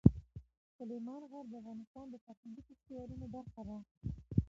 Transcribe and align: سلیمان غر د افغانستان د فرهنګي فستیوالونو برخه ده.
سلیمان 0.77 1.21
غر 1.31 1.45
د 1.49 1.53
افغانستان 1.61 2.05
د 2.09 2.15
فرهنګي 2.25 2.61
فستیوالونو 2.67 3.25
برخه 3.35 3.61
ده. 3.67 3.77